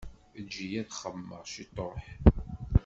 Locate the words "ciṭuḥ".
1.53-2.03